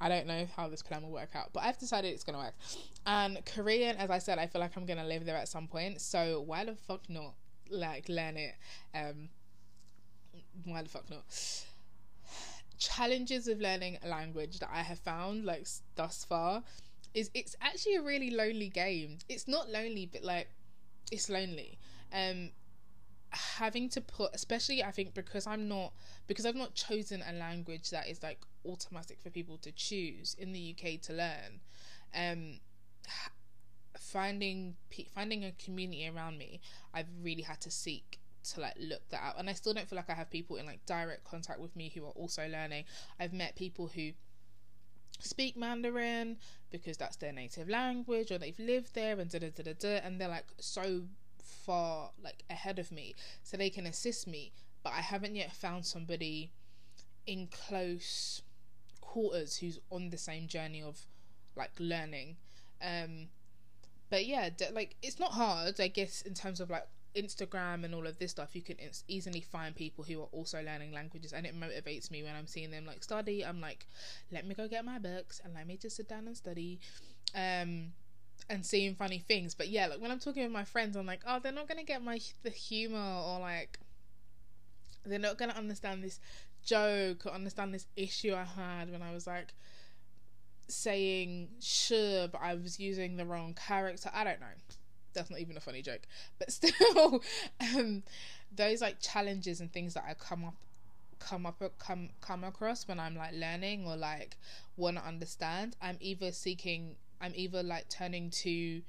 I 0.01 0.09
don't 0.09 0.25
know 0.25 0.47
how 0.57 0.67
this 0.67 0.81
plan 0.81 1.03
will 1.03 1.11
work 1.11 1.35
out, 1.35 1.51
but 1.53 1.63
I've 1.63 1.77
decided 1.77 2.11
it's 2.11 2.23
gonna 2.23 2.39
work. 2.39 2.55
And 3.05 3.45
Korean, 3.45 3.95
as 3.97 4.09
I 4.09 4.17
said, 4.17 4.39
I 4.39 4.47
feel 4.47 4.59
like 4.59 4.75
I'm 4.75 4.87
gonna 4.87 5.05
live 5.05 5.25
there 5.25 5.37
at 5.37 5.47
some 5.47 5.67
point. 5.67 6.01
So 6.01 6.41
why 6.41 6.65
the 6.65 6.75
fuck 6.75 7.07
not 7.07 7.35
like 7.69 8.09
learn 8.09 8.35
it? 8.35 8.55
Um, 8.95 9.29
why 10.65 10.81
the 10.81 10.89
fuck 10.89 11.07
not? 11.09 11.23
Challenges 12.79 13.47
of 13.47 13.59
learning 13.61 13.99
a 14.03 14.07
language 14.07 14.57
that 14.59 14.69
I 14.73 14.81
have 14.81 14.97
found 14.97 15.45
like 15.45 15.67
thus 15.95 16.25
far 16.25 16.63
is 17.13 17.29
it's 17.35 17.55
actually 17.61 17.95
a 17.95 18.01
really 18.01 18.31
lonely 18.31 18.69
game. 18.69 19.19
It's 19.29 19.47
not 19.47 19.69
lonely, 19.69 20.09
but 20.11 20.23
like 20.23 20.49
it's 21.11 21.29
lonely. 21.29 21.77
Um, 22.11 22.49
having 23.31 23.87
to 23.89 24.01
put 24.01 24.29
especially 24.33 24.83
i 24.83 24.91
think 24.91 25.13
because 25.13 25.47
i'm 25.47 25.67
not 25.67 25.93
because 26.27 26.45
i've 26.45 26.55
not 26.55 26.73
chosen 26.73 27.23
a 27.27 27.33
language 27.33 27.89
that 27.89 28.07
is 28.07 28.21
like 28.21 28.39
automatic 28.65 29.19
for 29.21 29.29
people 29.29 29.57
to 29.57 29.71
choose 29.71 30.35
in 30.37 30.51
the 30.51 30.75
uk 30.75 31.01
to 31.01 31.13
learn 31.13 31.61
um 32.15 32.59
finding 33.97 34.75
finding 35.15 35.45
a 35.45 35.51
community 35.53 36.09
around 36.13 36.37
me 36.37 36.59
i've 36.93 37.07
really 37.23 37.43
had 37.43 37.59
to 37.61 37.71
seek 37.71 38.19
to 38.43 38.59
like 38.59 38.73
look 38.79 39.07
that 39.09 39.21
up. 39.23 39.35
And 39.37 39.49
i 39.49 39.53
still 39.53 39.73
don't 39.73 39.87
feel 39.87 39.97
like 39.97 40.09
i 40.09 40.13
have 40.13 40.29
people 40.29 40.57
in 40.57 40.65
like 40.65 40.85
direct 40.85 41.23
contact 41.23 41.59
with 41.59 41.75
me 41.75 41.91
who 41.93 42.05
are 42.05 42.11
also 42.11 42.47
learning. 42.47 42.85
I've 43.19 43.33
met 43.33 43.55
people 43.55 43.87
who 43.87 44.11
speak 45.19 45.55
mandarin 45.55 46.37
because 46.71 46.97
that's 46.97 47.17
their 47.17 47.31
native 47.31 47.69
language 47.69 48.31
or 48.31 48.37
they've 48.37 48.57
lived 48.57 48.95
there 48.95 49.19
and 49.19 49.29
da 49.29 49.39
da 49.39 49.49
da 49.49 49.63
da, 49.63 49.73
da 49.73 49.99
and 50.03 50.19
they're 50.19 50.27
like 50.27 50.47
so 50.59 51.03
far 51.65 52.11
like 52.23 52.43
ahead 52.49 52.79
of 52.79 52.91
me 52.91 53.15
so 53.43 53.57
they 53.57 53.69
can 53.69 53.85
assist 53.85 54.27
me 54.27 54.51
but 54.83 54.93
I 54.93 55.01
haven't 55.01 55.35
yet 55.35 55.53
found 55.53 55.85
somebody 55.85 56.51
in 57.27 57.47
close 57.47 58.41
quarters 58.99 59.57
who's 59.57 59.79
on 59.91 60.09
the 60.09 60.17
same 60.17 60.47
journey 60.47 60.81
of 60.81 61.05
like 61.55 61.71
learning. 61.79 62.37
Um 62.81 63.27
but 64.09 64.25
yeah 64.25 64.49
like 64.73 64.95
it's 65.01 65.19
not 65.19 65.31
hard 65.31 65.79
I 65.79 65.87
guess 65.87 66.21
in 66.21 66.33
terms 66.33 66.59
of 66.59 66.69
like 66.69 66.87
Instagram 67.15 67.83
and 67.83 67.93
all 67.93 68.07
of 68.07 68.17
this 68.19 68.31
stuff 68.31 68.55
you 68.55 68.61
can 68.61 68.77
easily 69.07 69.41
find 69.41 69.75
people 69.75 70.03
who 70.03 70.21
are 70.21 70.29
also 70.31 70.61
learning 70.63 70.93
languages 70.93 71.33
and 71.33 71.45
it 71.45 71.59
motivates 71.59 72.09
me 72.09 72.23
when 72.23 72.35
I'm 72.35 72.47
seeing 72.47 72.71
them 72.71 72.85
like 72.85 73.03
study. 73.03 73.45
I'm 73.45 73.61
like 73.61 73.85
let 74.31 74.47
me 74.47 74.55
go 74.55 74.67
get 74.67 74.85
my 74.85 74.97
books 74.97 75.41
and 75.43 75.53
let 75.53 75.67
me 75.67 75.77
just 75.77 75.97
sit 75.97 76.07
down 76.07 76.27
and 76.27 76.35
study. 76.37 76.79
Um 77.35 77.93
and 78.49 78.65
seeing 78.65 78.95
funny 78.95 79.23
things. 79.27 79.53
But 79.55 79.69
yeah, 79.69 79.87
like 79.87 80.01
when 80.01 80.11
I'm 80.11 80.19
talking 80.19 80.43
with 80.43 80.51
my 80.51 80.63
friends, 80.63 80.95
I'm 80.95 81.05
like, 81.05 81.21
oh, 81.25 81.39
they're 81.39 81.51
not 81.51 81.67
gonna 81.67 81.83
get 81.83 82.03
my 82.03 82.19
the 82.43 82.49
humor 82.49 83.21
or 83.25 83.39
like 83.39 83.79
they're 85.05 85.19
not 85.19 85.37
gonna 85.37 85.53
understand 85.53 86.03
this 86.03 86.19
joke 86.63 87.25
or 87.25 87.31
understand 87.31 87.73
this 87.73 87.87
issue 87.95 88.33
I 88.33 88.43
had 88.43 88.91
when 88.91 89.01
I 89.01 89.13
was 89.13 89.25
like 89.27 89.53
saying 90.67 91.49
sure, 91.59 92.27
but 92.27 92.41
I 92.41 92.55
was 92.55 92.79
using 92.79 93.17
the 93.17 93.25
wrong 93.25 93.53
character. 93.53 94.09
I 94.13 94.23
don't 94.23 94.39
know. 94.39 94.47
That's 95.13 95.29
not 95.29 95.39
even 95.39 95.57
a 95.57 95.59
funny 95.59 95.81
joke, 95.81 96.01
but 96.39 96.51
still, 96.53 97.21
um, 97.75 98.03
those 98.55 98.81
like 98.81 99.01
challenges 99.01 99.59
and 99.59 99.71
things 99.71 99.93
that 99.95 100.05
I 100.07 100.13
come 100.13 100.45
up 100.45 100.55
come 101.19 101.45
up 101.45 101.61
come 101.77 102.09
come 102.19 102.43
across 102.43 102.87
when 102.87 102.99
I'm 102.99 103.15
like 103.15 103.33
learning 103.33 103.85
or 103.85 103.95
like 103.95 104.37
want 104.77 104.97
to 104.97 105.05
understand, 105.05 105.75
I'm 105.81 105.97
either 105.99 106.31
seeking 106.31 106.95
I'm 107.21 107.33
either 107.35 107.63
like 107.63 107.87
turning 107.89 108.31
to 108.31 108.81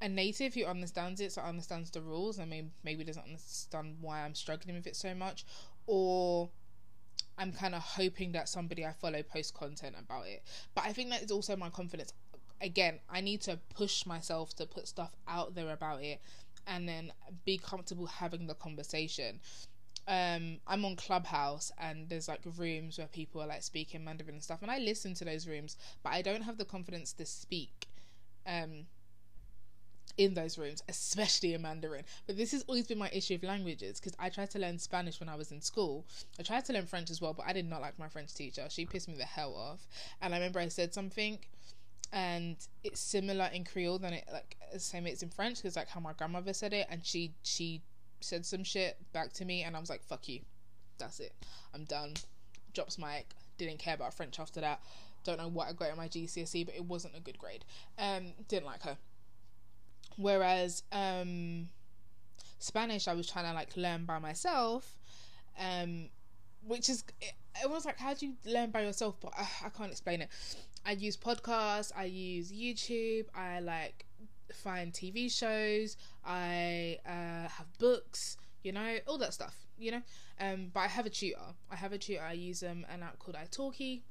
a 0.00 0.08
native 0.08 0.54
who 0.54 0.64
understands 0.64 1.20
it, 1.20 1.32
so 1.32 1.42
understands 1.42 1.90
the 1.90 2.00
rules, 2.00 2.38
and 2.38 2.50
maybe 2.50 2.68
maybe 2.84 3.04
doesn't 3.04 3.24
understand 3.24 3.96
why 4.00 4.20
I'm 4.20 4.34
struggling 4.34 4.76
with 4.76 4.86
it 4.86 4.96
so 4.96 5.14
much, 5.14 5.44
or 5.86 6.50
I'm 7.38 7.52
kind 7.52 7.74
of 7.74 7.82
hoping 7.82 8.32
that 8.32 8.48
somebody 8.48 8.84
I 8.84 8.92
follow 8.92 9.22
post 9.22 9.54
content 9.54 9.96
about 9.98 10.26
it. 10.26 10.42
But 10.74 10.84
I 10.84 10.92
think 10.92 11.10
that 11.10 11.22
is 11.22 11.30
also 11.30 11.56
my 11.56 11.70
confidence. 11.70 12.12
Again, 12.60 13.00
I 13.10 13.20
need 13.20 13.42
to 13.42 13.58
push 13.74 14.06
myself 14.06 14.54
to 14.56 14.66
put 14.66 14.88
stuff 14.88 15.14
out 15.26 15.54
there 15.54 15.72
about 15.72 16.02
it, 16.02 16.20
and 16.66 16.88
then 16.88 17.12
be 17.44 17.58
comfortable 17.58 18.06
having 18.06 18.46
the 18.46 18.54
conversation 18.54 19.40
um 20.08 20.58
I'm 20.66 20.84
on 20.84 20.96
Clubhouse 20.96 21.72
and 21.78 22.08
there's 22.08 22.28
like 22.28 22.40
rooms 22.56 22.98
where 22.98 23.08
people 23.08 23.42
are 23.42 23.46
like 23.46 23.62
speaking 23.62 24.04
Mandarin 24.04 24.34
and 24.34 24.42
stuff 24.42 24.62
and 24.62 24.70
I 24.70 24.78
listen 24.78 25.14
to 25.14 25.24
those 25.24 25.48
rooms 25.48 25.76
but 26.02 26.10
I 26.12 26.22
don't 26.22 26.42
have 26.42 26.58
the 26.58 26.64
confidence 26.64 27.12
to 27.14 27.26
speak 27.26 27.88
um 28.46 28.86
in 30.16 30.32
those 30.34 30.56
rooms 30.56 30.82
especially 30.88 31.52
in 31.54 31.62
Mandarin. 31.62 32.04
But 32.26 32.36
this 32.36 32.52
has 32.52 32.64
always 32.68 32.86
been 32.86 32.98
my 32.98 33.10
issue 33.12 33.34
with 33.34 33.44
languages 33.44 34.00
because 34.00 34.14
I 34.18 34.30
tried 34.30 34.50
to 34.52 34.58
learn 34.58 34.78
Spanish 34.78 35.20
when 35.20 35.28
I 35.28 35.34
was 35.34 35.52
in 35.52 35.60
school. 35.60 36.06
I 36.38 36.42
tried 36.42 36.64
to 36.66 36.72
learn 36.72 36.86
French 36.86 37.10
as 37.10 37.20
well 37.20 37.34
but 37.34 37.46
I 37.46 37.52
did 37.52 37.68
not 37.68 37.80
like 37.82 37.98
my 37.98 38.08
French 38.08 38.32
teacher. 38.32 38.66
She 38.70 38.86
pissed 38.86 39.08
me 39.08 39.16
the 39.16 39.24
hell 39.24 39.54
off. 39.54 39.86
And 40.22 40.34
I 40.34 40.38
remember 40.38 40.60
I 40.60 40.68
said 40.68 40.94
something 40.94 41.38
and 42.12 42.56
it's 42.84 43.00
similar 43.00 43.50
in 43.52 43.64
Creole 43.64 43.98
than 43.98 44.12
it 44.14 44.24
like 44.32 44.56
same 44.78 45.06
it's 45.06 45.22
in 45.22 45.30
French 45.30 45.56
because 45.56 45.76
like 45.76 45.88
how 45.88 46.00
my 46.00 46.12
grandmother 46.12 46.52
said 46.52 46.72
it, 46.72 46.86
and 46.90 47.04
she 47.04 47.32
she 47.42 47.82
said 48.26 48.44
some 48.44 48.64
shit 48.64 48.96
back 49.12 49.32
to 49.34 49.44
me, 49.44 49.62
and 49.62 49.76
I 49.76 49.80
was 49.80 49.90
like, 49.90 50.02
"Fuck 50.02 50.28
you, 50.28 50.40
that's 50.98 51.20
it, 51.20 51.32
I'm 51.74 51.84
done." 51.84 52.14
Drops 52.74 52.98
mic. 52.98 53.34
Didn't 53.58 53.78
care 53.78 53.94
about 53.94 54.12
French 54.12 54.38
after 54.38 54.60
that. 54.60 54.80
Don't 55.24 55.38
know 55.38 55.48
what 55.48 55.68
I 55.68 55.72
got 55.72 55.90
in 55.90 55.96
my 55.96 56.08
GCSE, 56.08 56.66
but 56.66 56.74
it 56.74 56.84
wasn't 56.84 57.16
a 57.16 57.20
good 57.20 57.38
grade. 57.38 57.64
Um, 57.98 58.32
didn't 58.48 58.66
like 58.66 58.82
her. 58.82 58.96
Whereas 60.16 60.82
um, 60.92 61.68
Spanish, 62.58 63.08
I 63.08 63.14
was 63.14 63.28
trying 63.30 63.46
to 63.46 63.52
like 63.52 63.76
learn 63.76 64.04
by 64.04 64.18
myself, 64.18 64.96
um, 65.58 66.08
which 66.66 66.88
is 66.88 67.04
it, 67.20 67.32
it 67.62 67.70
was 67.70 67.84
like, 67.84 67.98
how 67.98 68.14
do 68.14 68.26
you 68.26 68.34
learn 68.44 68.70
by 68.70 68.82
yourself? 68.82 69.16
But 69.20 69.32
uh, 69.38 69.46
I 69.64 69.68
can't 69.68 69.90
explain 69.90 70.22
it. 70.22 70.28
I 70.84 70.92
use 70.92 71.16
podcasts, 71.16 71.92
I 71.96 72.04
use 72.04 72.52
YouTube, 72.52 73.26
I 73.34 73.60
like 73.60 74.05
find 74.54 74.92
TV 74.92 75.30
shows, 75.30 75.96
I 76.24 76.98
uh, 77.06 77.48
have 77.48 77.66
books, 77.78 78.36
you 78.62 78.72
know, 78.72 78.96
all 79.06 79.18
that 79.18 79.34
stuff, 79.34 79.66
you 79.78 79.90
know. 79.90 80.02
Um, 80.40 80.70
but 80.72 80.80
I 80.80 80.88
have 80.88 81.06
a 81.06 81.10
tutor. 81.10 81.38
I 81.70 81.76
have 81.76 81.92
a 81.92 81.98
tutor. 81.98 82.22
I 82.22 82.32
use 82.32 82.62
um, 82.62 82.84
an 82.92 83.02
app 83.02 83.18
called 83.18 83.36
italki, 83.36 84.02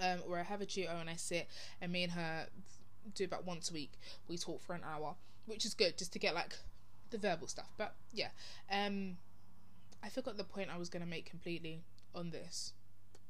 um, 0.00 0.18
where 0.26 0.40
I 0.40 0.44
have 0.44 0.60
a 0.60 0.66
tutor 0.66 0.90
and 0.90 1.08
I 1.08 1.16
sit 1.16 1.48
and 1.80 1.92
me 1.92 2.04
and 2.04 2.12
her 2.12 2.46
do 3.14 3.24
about 3.24 3.46
once 3.46 3.70
a 3.70 3.74
week. 3.74 3.92
We 4.28 4.36
talk 4.36 4.62
for 4.62 4.74
an 4.74 4.82
hour, 4.84 5.14
which 5.46 5.64
is 5.64 5.74
good 5.74 5.96
just 5.96 6.12
to 6.12 6.18
get 6.18 6.34
like 6.34 6.56
the 7.10 7.18
verbal 7.18 7.46
stuff. 7.46 7.70
But 7.76 7.94
yeah, 8.12 8.28
um, 8.70 9.16
I 10.02 10.08
forgot 10.08 10.36
the 10.36 10.44
point 10.44 10.70
I 10.72 10.78
was 10.78 10.88
gonna 10.88 11.06
make 11.06 11.26
completely 11.26 11.82
on 12.14 12.30
this. 12.30 12.72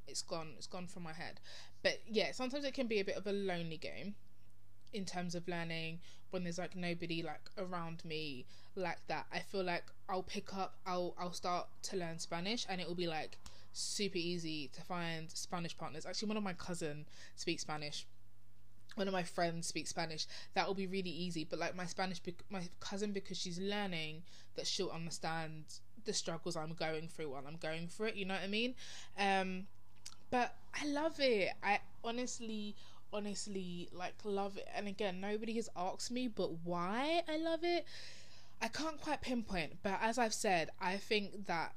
It's 0.07 0.23
gone. 0.23 0.55
It's 0.57 0.67
gone 0.67 0.87
from 0.87 1.05
my 1.05 1.13
head. 1.13 1.41
But 1.83 2.01
yeah, 2.07 2.33
sometimes 2.33 2.65
it 2.65 2.75
can 2.75 2.87
be 2.89 3.01
a 3.01 3.05
bit 3.05 3.17
of 3.17 3.27
a 3.27 3.33
lonely 3.33 3.77
game 3.77 4.15
in 4.93 5.05
terms 5.05 5.35
of 5.35 5.47
learning 5.49 6.01
when 6.31 6.45
there's 6.45 6.59
like 6.59 6.77
nobody 6.77 7.23
like 7.23 7.51
around 7.59 8.05
me 8.05 8.47
like 8.77 9.07
that. 9.09 9.27
I 9.33 9.41
feel 9.41 9.65
like 9.65 9.85
I'll 10.09 10.23
pick 10.23 10.57
up. 10.57 10.75
I'll 10.87 11.15
I'll 11.19 11.33
start 11.33 11.69
to 11.85 11.97
learn 11.97 12.19
Spanish, 12.19 12.67
and 12.69 12.81
it 12.81 12.87
will 12.87 12.95
be 12.95 13.07
like 13.07 13.39
super 13.73 14.19
easy 14.19 14.71
to 14.75 14.83
find 14.83 15.31
Spanish 15.31 15.77
partners. 15.77 16.07
Actually, 16.07 16.29
one 16.29 16.37
of 16.37 16.43
my 16.43 16.55
cousin 16.55 17.07
speaks 17.37 17.63
Spanish 17.63 18.07
one 18.97 19.07
of 19.07 19.13
my 19.13 19.23
friends 19.23 19.67
speaks 19.67 19.91
Spanish, 19.91 20.27
that 20.55 20.67
will 20.67 20.75
be 20.75 20.87
really 20.87 21.11
easy. 21.11 21.45
But 21.45 21.59
like 21.59 21.77
my 21.77 21.87
Spanish, 21.87 22.21
my 22.51 22.63
cousin, 22.81 23.13
because 23.13 23.39
she's 23.39 23.59
learning, 23.59 24.23
that 24.57 24.67
she'll 24.67 24.91
understand 24.91 25.65
the 26.05 26.13
struggles 26.13 26.57
I'm 26.57 26.75
going 26.75 27.09
through 27.09 27.31
while 27.31 27.45
I'm 27.47 27.57
going 27.57 27.89
through 27.89 28.09
it. 28.09 28.17
You 28.17 28.25
know 28.25 28.35
what 28.35 28.43
I 28.43 28.49
mean? 28.49 28.75
Um, 29.19 29.67
but 30.31 30.55
I 30.75 30.87
love 30.87 31.19
it. 31.21 31.51
I 31.63 31.81
honestly, 32.05 32.75
honestly 33.12 33.88
like 33.93 34.14
love 34.25 34.57
it. 34.57 34.69
And 34.75 34.88
again, 34.88 35.21
nobody 35.21 35.55
has 35.55 35.69
asked 35.76 36.11
me, 36.11 36.29
but 36.29 36.50
why 36.64 37.23
I 37.29 37.37
love 37.37 37.61
it, 37.64 37.85
I 38.61 38.69
can't 38.69 39.00
quite 39.00 39.23
pinpoint. 39.23 39.79
But 39.83 39.99
as 40.02 40.19
I've 40.19 40.35
said, 40.35 40.71
I 40.81 40.97
think 40.97 41.47
that 41.47 41.75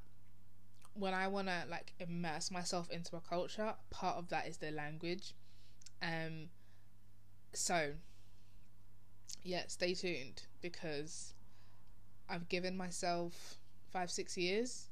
when 0.94 1.14
I 1.14 1.28
want 1.28 1.48
to 1.48 1.64
like 1.70 1.94
immerse 2.00 2.52
myself 2.52 2.90
into 2.92 3.16
a 3.16 3.22
culture, 3.22 3.74
part 3.90 4.18
of 4.18 4.30
that 4.30 4.48
is 4.48 4.58
the 4.58 4.72
language. 4.72 5.34
Um 6.02 6.50
so, 7.54 7.94
yeah, 9.44 9.64
stay 9.68 9.94
tuned 9.94 10.44
because 10.62 11.34
I've 12.30 12.50
given 12.50 12.76
myself 12.76 13.58
five, 13.92 14.10
six 14.10 14.38
years. 14.38 14.88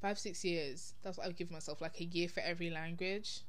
Five, 0.00 0.18
six 0.18 0.44
years. 0.44 0.94
That's 1.02 1.18
what 1.18 1.26
I've 1.26 1.36
given 1.36 1.54
myself, 1.54 1.80
like 1.80 2.00
a 2.00 2.04
year 2.04 2.28
for 2.28 2.40
every 2.40 2.70
language. 2.70 3.40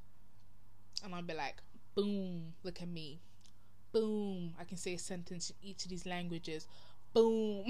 And 1.03 1.13
I'll 1.13 1.21
be 1.21 1.33
like, 1.33 1.61
boom, 1.97 2.53
look 2.63 2.81
at 2.81 2.87
me. 2.87 3.19
Boom, 3.91 4.53
I 4.59 4.63
can 4.65 4.77
say 4.77 4.93
a 4.93 4.99
sentence 4.99 5.49
in 5.49 5.55
each 5.69 5.83
of 5.83 5.89
these 5.89 6.05
languages. 6.05 6.67
Boom. 7.11 7.65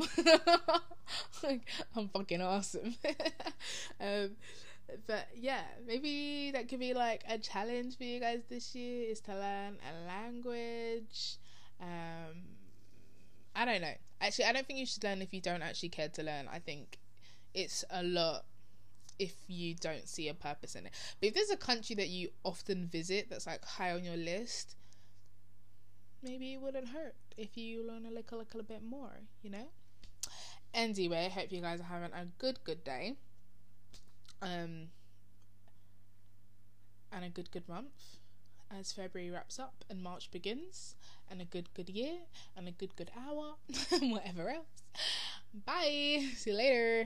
like, 1.43 1.61
I'm 1.95 2.09
fucking 2.09 2.41
awesome. 2.41 2.95
um, 4.01 4.31
but 5.07 5.27
yeah, 5.33 5.61
maybe 5.87 6.51
that 6.51 6.67
could 6.67 6.79
be 6.79 6.93
like 6.93 7.23
a 7.29 7.37
challenge 7.37 7.97
for 7.97 8.03
you 8.03 8.19
guys 8.19 8.41
this 8.49 8.75
year 8.75 9.09
is 9.09 9.21
to 9.21 9.33
learn 9.33 9.77
a 9.87 10.07
language. 10.07 11.37
Um, 11.79 12.43
I 13.55 13.63
don't 13.63 13.81
know. 13.81 13.93
Actually, 14.19 14.45
I 14.45 14.51
don't 14.51 14.67
think 14.67 14.79
you 14.79 14.85
should 14.85 15.03
learn 15.05 15.21
if 15.21 15.33
you 15.33 15.39
don't 15.39 15.61
actually 15.61 15.89
care 15.89 16.09
to 16.09 16.23
learn. 16.23 16.49
I 16.51 16.59
think 16.59 16.97
it's 17.53 17.85
a 17.89 18.03
lot 18.03 18.43
if 19.19 19.33
you 19.47 19.75
don't 19.75 20.07
see 20.07 20.27
a 20.29 20.33
purpose 20.33 20.75
in 20.75 20.85
it. 20.85 20.91
But 21.19 21.29
if 21.29 21.33
there's 21.33 21.49
a 21.49 21.57
country 21.57 21.95
that 21.95 22.09
you 22.09 22.29
often 22.43 22.85
visit 22.87 23.29
that's 23.29 23.47
like 23.47 23.63
high 23.65 23.91
on 23.91 24.03
your 24.03 24.17
list, 24.17 24.75
maybe 26.23 26.53
it 26.53 26.61
wouldn't 26.61 26.89
hurt 26.89 27.15
if 27.37 27.57
you 27.57 27.85
learn 27.87 28.05
a 28.05 28.11
little, 28.11 28.37
a 28.37 28.39
little 28.39 28.63
bit 28.63 28.83
more, 28.83 29.21
you 29.41 29.49
know? 29.49 29.67
Anyway, 30.73 31.25
I 31.25 31.29
hope 31.29 31.51
you 31.51 31.61
guys 31.61 31.79
are 31.79 31.83
having 31.83 32.13
a 32.13 32.25
good, 32.37 32.63
good 32.63 32.83
day 32.83 33.15
um, 34.41 34.89
and 37.11 37.25
a 37.25 37.29
good 37.29 37.51
good 37.51 37.67
month 37.67 38.17
as 38.69 38.91
February 38.91 39.31
wraps 39.31 39.59
up 39.59 39.85
and 39.89 40.03
March 40.03 40.29
begins, 40.31 40.95
and 41.29 41.41
a 41.41 41.45
good 41.45 41.73
good 41.73 41.89
year 41.89 42.17
and 42.55 42.67
a 42.67 42.71
good 42.71 42.95
good 42.95 43.11
hour, 43.17 43.55
and 43.91 44.11
whatever 44.11 44.49
else. 44.49 44.83
Bye. 45.65 46.25
See 46.35 46.51
you 46.51 46.57
later. 46.57 46.95